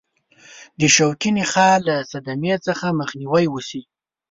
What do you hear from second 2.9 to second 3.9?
مخنیوي وشي.